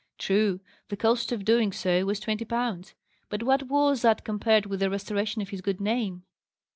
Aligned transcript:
True, 0.17 0.61
the 0.89 0.97
cost 0.97 1.31
of 1.31 1.45
doing 1.45 1.71
so 1.71 2.05
was 2.05 2.19
twenty 2.19 2.43
pounds: 2.43 2.95
but 3.29 3.43
what 3.43 3.67
was 3.67 4.01
that 4.01 4.23
compared 4.23 4.65
with 4.65 4.79
the 4.79 4.89
restoration 4.89 5.43
of 5.43 5.49
his 5.49 5.61
good 5.61 5.79
name? 5.79 6.23